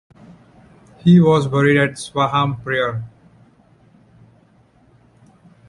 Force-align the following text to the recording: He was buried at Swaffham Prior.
He 0.97 1.19
was 1.21 1.47
buried 1.47 1.77
at 1.77 1.91
Swaffham 1.95 2.63
Prior. 2.63 3.03